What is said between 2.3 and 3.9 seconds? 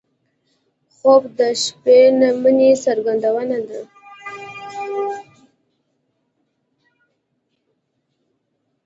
مینې څرګندونه ده